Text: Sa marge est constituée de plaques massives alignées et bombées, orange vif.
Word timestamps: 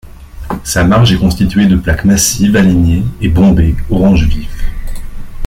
Sa 0.63 0.83
marge 0.83 1.13
est 1.13 1.19
constituée 1.19 1.67
de 1.67 1.75
plaques 1.75 2.05
massives 2.05 2.55
alignées 2.55 3.05
et 3.21 3.27
bombées, 3.29 3.75
orange 3.91 4.25
vif. 4.25 4.63